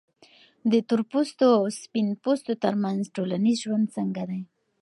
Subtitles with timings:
[0.71, 4.41] د تورپوستو او سپین پوستو ترمنځ ټولنیز ژوند څنګه دی؟